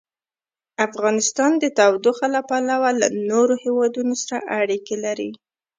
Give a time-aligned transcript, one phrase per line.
[0.87, 5.29] افغانستان د تودوخه له پلوه له نورو هېوادونو سره اړیکې لري.